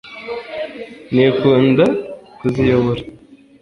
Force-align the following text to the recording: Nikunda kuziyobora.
Nikunda 1.13 1.85
kuziyobora. 2.39 3.01